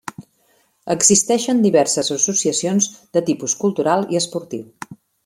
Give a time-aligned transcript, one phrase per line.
[0.93, 2.87] Existeixen diverses associacions
[3.19, 4.97] de tipus cultural i esportiu.